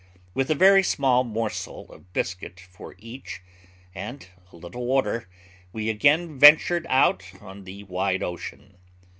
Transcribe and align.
With 0.33 0.49
a 0.49 0.55
very 0.55 0.81
small 0.81 1.23
morsel 1.23 1.85
of 1.91 2.11
biscuit 2.11 2.59
for 2.59 2.95
each, 2.97 3.43
and 3.93 4.27
a 4.51 4.55
little 4.55 4.83
water, 4.87 5.29
we 5.73 5.91
again 5.91 6.39
ventured 6.39 6.87
out 6.89 7.31
on 7.39 7.65
the 7.65 7.83
wide 7.83 8.23
ocean. 8.23 8.79